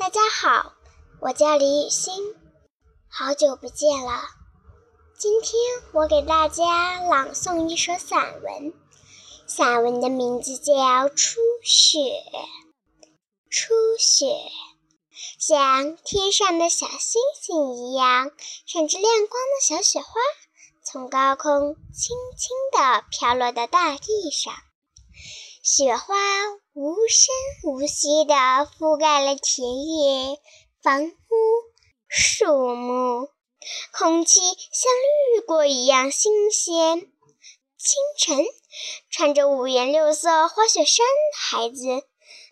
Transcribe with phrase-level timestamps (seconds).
[0.00, 0.72] 大家好，
[1.20, 2.34] 我叫李雨欣，
[3.06, 4.22] 好久不见了。
[5.18, 5.60] 今天
[5.92, 8.72] 我给大家朗诵一首散文，
[9.46, 10.72] 散文的名字叫
[11.14, 11.98] 《初雪》。
[13.50, 14.24] 初雪，
[15.38, 18.32] 像天上的小星星一样，
[18.64, 20.14] 闪着亮光的小雪花，
[20.82, 24.54] 从高空轻轻地飘落到大地上。
[25.62, 26.16] 雪花
[26.72, 27.34] 无声
[27.64, 30.40] 无息地覆盖了田野、
[30.82, 31.12] 房屋、
[32.08, 33.28] 树木，
[33.92, 34.90] 空气像
[35.34, 37.00] 绿过一样新鲜。
[37.76, 38.46] 清晨，
[39.10, 41.84] 穿着五颜六色滑雪衫的孩子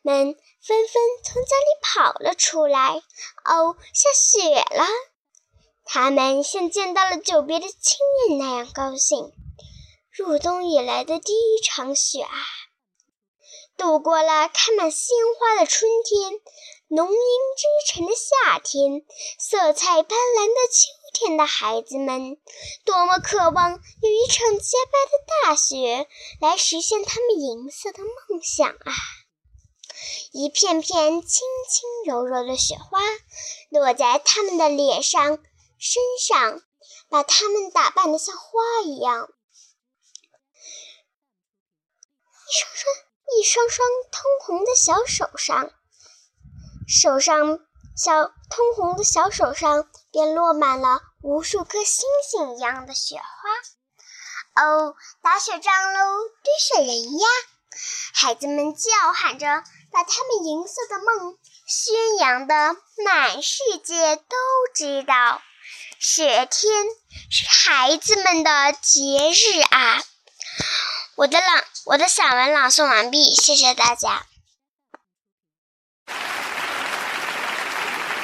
[0.02, 3.02] 们纷纷从家里跑了出来。
[3.46, 4.86] 哦，下雪了！
[5.86, 7.96] 他们像见到了久别的亲
[8.28, 9.32] 人那样高兴。
[10.10, 12.36] 入冬以来的第一场雪啊！
[13.78, 16.32] 度过了开满鲜花的春天，
[16.88, 19.06] 浓荫织成的夏天，
[19.38, 22.36] 色彩斑斓的秋天的孩子们，
[22.84, 25.12] 多么渴望有一场洁白的
[25.44, 26.08] 大雪
[26.40, 28.92] 来实现他们银色的梦想啊！
[30.32, 32.98] 一片片轻轻柔柔的雪花
[33.70, 35.38] 落在他们的脸上、
[35.78, 36.62] 身上，
[37.08, 39.28] 把他们打扮得像花一样。
[42.48, 43.08] 一双双。
[43.38, 45.70] 一双双通红的小手上，
[46.88, 47.60] 手上
[47.96, 54.64] 小通红的小手上便落满了无数颗星星一样的雪花。
[54.64, 56.00] 哦，打雪仗喽，
[56.42, 57.26] 堆雪人呀！
[58.12, 59.46] 孩子们叫喊着，
[59.92, 64.34] 把他们银色的梦宣扬的满世界都
[64.74, 65.40] 知道。
[66.00, 66.86] 雪天
[67.30, 70.02] 是孩子们的节日啊！
[71.18, 74.26] 我的朗，我的散文朗诵完毕，谢谢大家。